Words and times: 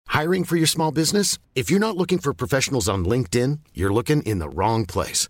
Hiring 0.10 0.44
for 0.44 0.58
your 0.58 0.68
small 0.68 0.92
business? 0.92 1.38
If 1.56 1.72
you're 1.72 1.80
not 1.80 1.96
looking 1.96 2.20
for 2.20 2.34
professionals 2.34 2.90
on 2.90 3.06
LinkedIn, 3.06 3.62
you're 3.74 3.94
looking 3.94 4.22
in 4.24 4.40
the 4.40 4.50
wrong 4.50 4.86
place. 4.86 5.30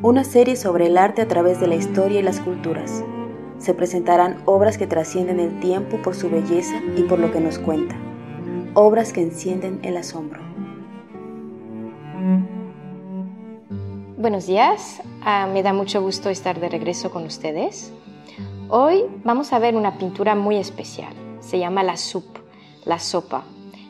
Una 0.00 0.24
serie 0.24 0.56
sobre 0.56 0.86
el 0.86 0.96
arte 0.96 1.20
a 1.20 1.28
través 1.28 1.60
de 1.60 1.66
la 1.66 1.74
historia 1.74 2.20
y 2.20 2.22
las 2.22 2.40
culturas. 2.40 3.04
Se 3.58 3.74
presentarán 3.74 4.40
obras 4.46 4.78
que 4.78 4.86
trascienden 4.86 5.38
el 5.38 5.60
tiempo 5.60 6.00
por 6.00 6.14
su 6.14 6.30
belleza 6.30 6.80
y 6.96 7.02
por 7.02 7.18
lo 7.18 7.30
que 7.30 7.40
nos 7.40 7.58
cuenta. 7.58 7.94
Obras 8.72 9.12
que 9.12 9.20
encienden 9.20 9.80
el 9.82 9.98
asombro. 9.98 10.40
Buenos 14.16 14.46
días, 14.46 15.02
ah, 15.22 15.46
me 15.52 15.62
da 15.62 15.74
mucho 15.74 16.00
gusto 16.00 16.30
estar 16.30 16.58
de 16.58 16.70
regreso 16.70 17.10
con 17.10 17.24
ustedes. 17.24 17.92
Hoy 18.70 19.04
vamos 19.24 19.52
a 19.52 19.58
ver 19.58 19.76
una 19.76 19.98
pintura 19.98 20.34
muy 20.34 20.56
especial. 20.56 21.12
Se 21.40 21.58
llama 21.58 21.82
La 21.82 21.96
Soupe, 21.96 22.40
la 22.84 22.98
sopa, 22.98 23.44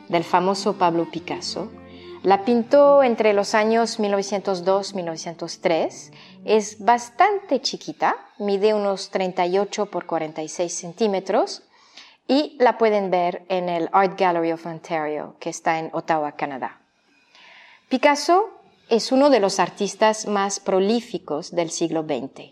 del 0.08 0.24
famoso 0.24 0.78
Pablo 0.78 1.10
Picasso. 1.10 1.70
La 2.22 2.44
pintó 2.44 3.02
entre 3.02 3.32
los 3.32 3.54
años 3.54 3.98
1902-1903. 4.00 6.12
Es 6.44 6.84
bastante 6.84 7.60
chiquita, 7.60 8.16
mide 8.38 8.74
unos 8.74 9.10
38 9.10 9.86
por 9.86 10.06
46 10.06 10.72
centímetros 10.72 11.62
y 12.26 12.56
la 12.58 12.76
pueden 12.76 13.10
ver 13.10 13.44
en 13.48 13.68
el 13.68 13.88
Art 13.92 14.18
Gallery 14.18 14.52
of 14.52 14.66
Ontario, 14.66 15.36
que 15.40 15.50
está 15.50 15.78
en 15.78 15.90
Ottawa, 15.92 16.32
Canadá. 16.32 16.80
Picasso 17.88 18.50
es 18.88 19.12
uno 19.12 19.30
de 19.30 19.38
los 19.40 19.60
artistas 19.60 20.26
más 20.26 20.60
prolíficos 20.60 21.52
del 21.52 21.70
siglo 21.70 22.02
XX 22.02 22.50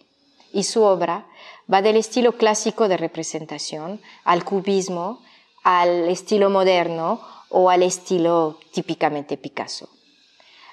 y 0.53 0.63
su 0.63 0.83
obra 0.83 1.27
va 1.73 1.83
del 1.83 1.97
estilo 1.97 2.39
clásico 2.39 2.89
de 2.89 2.97
representación 2.97 4.01
al 4.25 4.45
cubismo, 4.45 5.21
al 5.63 6.09
estilo 6.09 6.49
moderno 6.49 7.21
o 7.59 7.71
al 7.71 7.83
estilo 7.83 8.59
típicamente 8.71 9.39
Picasso. 9.39 9.89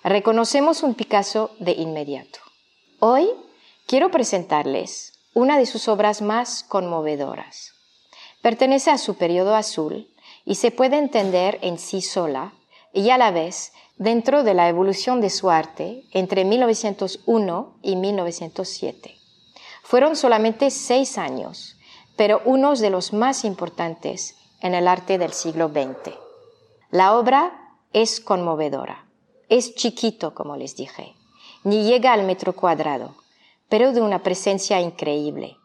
Reconocemos 0.03 0.83
un 0.83 0.95
Picasso 0.95 1.51
de 1.59 1.71
inmediato. 1.71 2.39
Hoy 2.99 3.29
quiero 3.87 4.11
presentarles 4.11 5.13
una 5.33 5.57
de 5.57 5.65
sus 5.65 5.87
obras 5.87 6.21
más 6.21 6.65
conmovedoras. 6.65 7.71
Pertenece 8.41 8.91
a 8.91 8.97
su 8.97 9.15
periodo 9.15 9.55
azul 9.55 10.13
y 10.43 10.55
se 10.55 10.71
puede 10.71 10.97
entender 10.97 11.57
en 11.61 11.79
sí 11.79 12.01
sola 12.01 12.51
y 12.91 13.11
a 13.11 13.17
la 13.17 13.31
vez 13.31 13.71
dentro 13.95 14.43
de 14.43 14.53
la 14.53 14.67
evolución 14.67 15.21
de 15.21 15.29
su 15.29 15.49
arte 15.49 16.03
entre 16.11 16.43
1901 16.43 17.77
y 17.81 17.95
1907. 17.95 19.15
Fueron 19.83 20.17
solamente 20.17 20.69
seis 20.69 21.17
años, 21.17 21.77
pero 22.17 22.41
unos 22.43 22.81
de 22.81 22.89
los 22.89 23.13
más 23.13 23.45
importantes 23.45 24.35
en 24.59 24.75
el 24.75 24.89
arte 24.89 25.17
del 25.17 25.31
siglo 25.31 25.69
XX. 25.69 26.22
La 26.93 27.17
obra 27.17 27.75
es 27.91 28.19
conmovedora. 28.19 29.07
Es 29.49 29.73
chiquito, 29.73 30.35
como 30.35 30.57
les 30.57 30.75
dije. 30.75 31.15
Ni 31.63 31.85
llega 31.85 32.13
al 32.13 32.21
metro 32.21 32.53
cuadrado, 32.53 33.15
pero 33.67 33.93
de 33.93 34.01
una 34.01 34.21
presencia 34.21 34.79
increíble. 34.79 35.57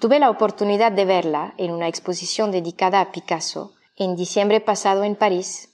Tuve 0.00 0.18
la 0.18 0.28
oportunidad 0.28 0.90
de 0.90 1.04
verla 1.04 1.54
en 1.56 1.70
una 1.70 1.86
exposición 1.86 2.50
dedicada 2.50 3.00
a 3.00 3.12
Picasso 3.12 3.74
en 3.94 4.16
diciembre 4.16 4.60
pasado 4.60 5.04
en 5.04 5.14
París 5.14 5.72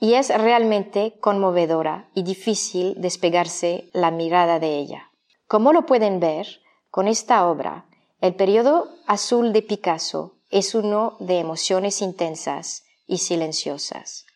y 0.00 0.14
es 0.14 0.34
realmente 0.34 1.12
conmovedora 1.20 2.08
y 2.14 2.22
difícil 2.22 2.94
despegarse 2.96 3.90
la 3.92 4.10
mirada 4.10 4.58
de 4.58 4.78
ella. 4.78 5.10
Como 5.46 5.74
lo 5.74 5.84
pueden 5.84 6.20
ver, 6.20 6.46
con 6.90 7.06
esta 7.06 7.46
obra, 7.46 7.84
el 8.22 8.34
periodo 8.34 8.88
azul 9.06 9.52
de 9.52 9.60
Picasso 9.60 10.36
es 10.48 10.74
uno 10.74 11.16
de 11.20 11.38
emociones 11.38 12.00
intensas 12.00 12.84
silenciosas, 13.18 14.26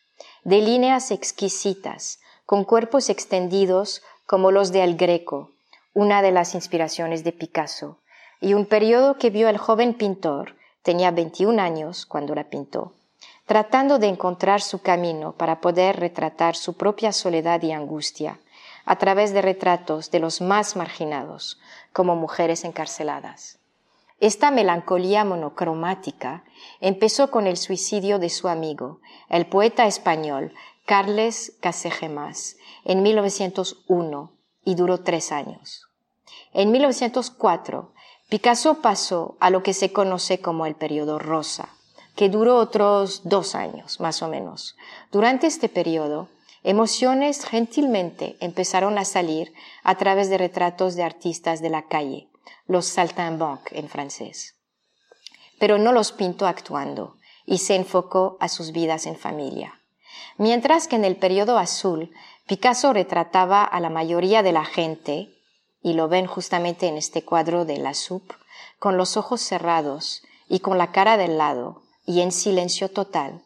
de 0.43 0.61
líneas 0.61 1.11
exquisitas, 1.11 2.19
con 2.45 2.63
cuerpos 2.63 3.09
extendidos 3.09 4.01
como 4.25 4.51
los 4.51 4.71
de 4.71 4.83
El 4.83 4.95
Greco, 4.95 5.51
una 5.93 6.21
de 6.21 6.31
las 6.31 6.55
inspiraciones 6.55 7.23
de 7.23 7.31
Picasso, 7.31 7.99
y 8.39 8.53
un 8.53 8.65
periodo 8.65 9.17
que 9.17 9.29
vio 9.29 9.49
el 9.49 9.57
joven 9.57 9.93
pintor, 9.93 10.55
tenía 10.83 11.11
21 11.11 11.61
años 11.61 12.05
cuando 12.05 12.35
la 12.35 12.45
pintó, 12.45 12.93
tratando 13.45 13.99
de 13.99 14.07
encontrar 14.07 14.61
su 14.61 14.81
camino 14.81 15.33
para 15.33 15.59
poder 15.59 15.99
retratar 15.99 16.55
su 16.55 16.77
propia 16.77 17.11
soledad 17.11 17.61
y 17.63 17.71
angustia 17.71 18.39
a 18.85 18.97
través 18.97 19.33
de 19.33 19.41
retratos 19.41 20.11
de 20.11 20.19
los 20.19 20.39
más 20.39 20.75
marginados, 20.75 21.59
como 21.91 22.15
mujeres 22.15 22.63
encarceladas. 22.63 23.59
Esta 24.19 24.49
melancolía 24.49 25.23
monocromática 25.23 26.43
empezó 26.81 27.29
con 27.29 27.45
el 27.45 27.55
suicidio 27.55 28.17
de 28.17 28.29
su 28.29 28.47
amigo, 28.47 28.99
el 29.29 29.45
poeta 29.45 29.85
español 29.85 30.53
Carles 30.85 31.55
Casegemas, 31.61 32.57
en 32.83 33.03
1901 33.03 34.31
y 34.65 34.75
duró 34.75 35.01
tres 35.01 35.31
años. 35.31 35.87
En 36.51 36.71
1904, 36.71 37.93
Picasso 38.27 38.81
pasó 38.81 39.37
a 39.39 39.51
lo 39.51 39.61
que 39.61 39.73
se 39.73 39.93
conoce 39.93 40.41
como 40.41 40.65
el 40.65 40.75
periodo 40.75 41.19
rosa, 41.19 41.69
que 42.15 42.29
duró 42.29 42.57
otros 42.57 43.21
dos 43.23 43.53
años, 43.53 43.99
más 43.99 44.23
o 44.23 44.27
menos. 44.27 44.75
Durante 45.11 45.45
este 45.45 45.69
periodo, 45.69 46.27
emociones 46.63 47.45
gentilmente 47.45 48.35
empezaron 48.39 48.97
a 48.97 49.05
salir 49.05 49.53
a 49.83 49.95
través 49.95 50.29
de 50.29 50.39
retratos 50.39 50.95
de 50.95 51.03
artistas 51.03 51.61
de 51.61 51.69
la 51.69 51.83
calle, 51.83 52.27
los 52.65 52.85
saltimbanques 52.85 53.77
en 53.77 53.89
francés. 53.89 54.55
Pero 55.59 55.77
no 55.77 55.91
los 55.91 56.11
pintó 56.11 56.47
actuando 56.47 57.17
y 57.45 57.59
se 57.59 57.75
enfocó 57.75 58.37
a 58.39 58.49
sus 58.49 58.71
vidas 58.71 59.05
en 59.05 59.17
familia. 59.17 59.81
Mientras 60.37 60.87
que 60.87 60.95
en 60.95 61.05
el 61.05 61.15
periodo 61.15 61.57
azul, 61.57 62.11
Picasso 62.45 62.93
retrataba 62.93 63.63
a 63.63 63.79
la 63.79 63.89
mayoría 63.89 64.43
de 64.43 64.51
la 64.51 64.65
gente, 64.65 65.33
y 65.81 65.93
lo 65.93 66.07
ven 66.07 66.27
justamente 66.27 66.87
en 66.87 66.97
este 66.97 67.23
cuadro 67.23 67.65
de 67.65 67.77
la 67.77 67.93
soupe, 67.93 68.35
con 68.79 68.97
los 68.97 69.17
ojos 69.17 69.41
cerrados 69.41 70.23
y 70.47 70.59
con 70.59 70.77
la 70.77 70.91
cara 70.91 71.17
del 71.17 71.37
lado 71.37 71.83
y 72.05 72.21
en 72.21 72.31
silencio 72.31 72.89
total. 72.89 73.43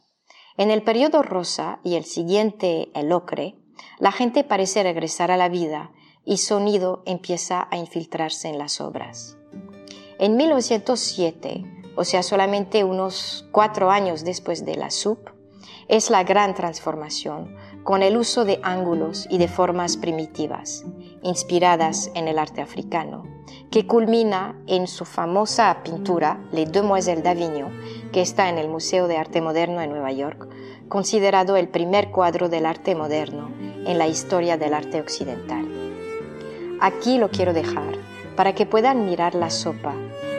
En 0.58 0.72
el 0.72 0.84
periodo 0.84 1.24
rosa 1.24 1.80
y 1.84 1.96
el 1.96 2.06
siguiente, 2.06 2.90
el 2.94 3.12
ocre, 3.12 3.56
la 4.00 4.12
gente 4.12 4.44
parece 4.44 4.84
regresar 4.84 5.32
a 5.32 5.38
la 5.38 5.50
vida 5.50 5.92
y 6.26 6.38
sonido 6.38 7.02
empieza 7.06 7.68
a 7.72 7.78
infiltrarse 7.78 8.48
en 8.50 8.58
las 8.58 8.82
obras. 8.82 9.38
En 10.20 10.38
1907, 10.38 11.66
o 11.96 12.04
sea, 12.04 12.24
solamente 12.24 12.84
unos 12.84 13.48
cuatro 13.52 13.92
años 13.92 14.24
después 14.24 14.66
de 14.66 14.76
la 14.76 14.92
SUP, 14.92 15.30
es 15.88 16.10
la 16.10 16.24
gran 16.24 16.54
transformación 16.54 17.56
con 17.84 18.04
el 18.04 18.16
uso 18.16 18.46
de 18.46 18.60
ángulos 18.64 19.28
y 19.30 19.40
de 19.40 19.48
formas 19.48 19.98
primitivas, 19.98 20.86
inspiradas 21.24 22.12
en 22.14 22.28
el 22.28 22.38
arte 22.38 22.62
africano, 22.62 23.24
que 23.72 23.88
culmina 23.88 24.62
en 24.68 24.88
su 24.88 25.06
famosa 25.06 25.82
pintura 25.84 26.40
Les 26.52 26.72
Demoiselles 26.72 27.24
d'Avignon, 27.24 27.72
que 28.12 28.22
está 28.22 28.50
en 28.50 28.58
el 28.58 28.70
Museo 28.70 29.08
de 29.08 29.18
Arte 29.18 29.42
Moderno 29.42 29.82
en 29.82 29.90
Nueva 29.90 30.12
York, 30.12 30.48
considerado 30.88 31.58
el 31.58 31.70
primer 31.70 32.12
cuadro 32.12 32.50
del 32.50 32.66
arte 32.66 32.96
moderno 32.96 33.50
en 33.86 33.98
la 33.98 34.08
historia 34.08 34.58
del 34.58 34.74
arte 34.74 35.00
occidental. 35.00 35.81
Aquí 36.84 37.20
lo 37.20 37.30
quiero 37.30 37.54
dejar 37.54 37.94
para 38.36 38.56
que 38.56 38.66
puedan 38.66 39.06
mirar 39.06 39.36
la 39.36 39.52
sopa 39.52 39.94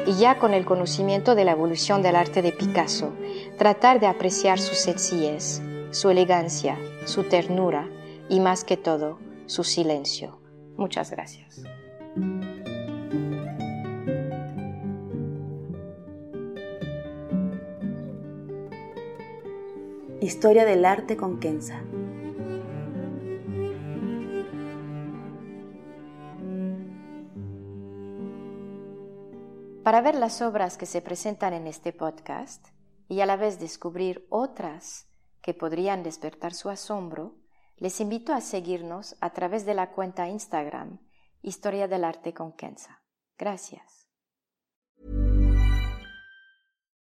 y 0.09 0.15
ya 0.15 0.41
con 0.41 0.55
el 0.55 0.65
conocimiento 0.65 1.37
de 1.37 1.45
la 1.45 1.53
evolución 1.53 2.03
del 2.03 2.17
arte 2.17 2.43
de 2.43 2.51
Picasso, 2.51 3.13
tratar 3.59 4.01
de 4.01 4.09
apreciar 4.09 4.59
su 4.59 4.75
sencillez, 4.75 5.63
su 5.93 6.11
elegancia, 6.11 6.77
su 7.05 7.23
ternura 7.23 7.89
y 8.29 8.41
más 8.41 8.65
que 8.65 8.77
todo, 8.77 9.21
su 9.47 9.63
silencio. 9.63 10.41
Muchas 10.77 11.13
gracias. 11.13 11.63
Historia 20.21 20.65
del 20.65 20.85
arte 20.85 21.17
con 21.17 21.39
Kenza. 21.39 21.83
Para 29.83 30.01
ver 30.01 30.15
las 30.15 30.43
obras 30.43 30.79
que 30.79 30.87
se 30.87 31.03
presentan 31.03 31.55
en 31.55 31.67
este 31.67 31.93
podcast 31.93 32.69
y 33.09 33.21
a 33.21 33.27
la 33.27 33.37
vez 33.37 33.59
descubrir 33.59 34.25
otras 34.31 35.09
que 35.43 35.55
podrían 35.55 36.05
despertar 36.05 36.55
su 36.55 36.71
asombro, 36.71 37.35
les 37.79 38.01
invito 38.01 38.33
a 38.33 38.41
seguirnos 38.41 39.17
a 39.21 39.31
través 39.31 39.67
de 39.67 39.75
la 39.75 39.91
cuenta 39.91 40.29
Instagram 40.29 41.01
Historia 41.43 41.89
del 41.89 42.05
Arte 42.05 42.33
con 42.33 42.53
Kenza. 42.53 43.03
Gracias. 43.37 44.07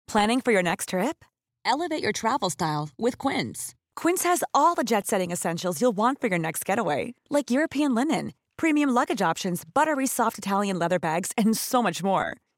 Planning 0.08 0.40
for 0.40 0.54
your 0.54 0.64
next 0.64 0.90
trip? 0.90 1.26
Elevate 1.66 2.02
your 2.02 2.14
travel 2.14 2.50
style 2.50 2.88
with 2.98 3.18
Quince. 3.18 3.76
Quince 3.98 4.24
has 4.24 4.46
all 4.54 4.76
the 4.76 4.86
jet 4.86 5.08
setting 5.08 5.32
essentials 5.32 5.82
you'll 5.82 5.92
want 5.92 6.22
for 6.22 6.30
your 6.30 6.40
next 6.40 6.66
getaway, 6.66 7.16
like 7.30 7.52
European 7.52 7.94
linen, 7.94 8.32
premium 8.56 8.92
luggage 8.92 9.22
options, 9.22 9.66
buttery 9.66 10.08
soft 10.08 10.38
Italian 10.38 10.80
leather 10.80 11.00
bags, 11.00 11.34
and 11.38 11.58
so 11.58 11.84
much 11.84 12.02
more. 12.02 12.38